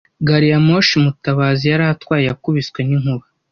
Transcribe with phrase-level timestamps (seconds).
[0.27, 3.25] Gari ya moshi Mutabazi yari atwaye yakubiswe n'inkuba.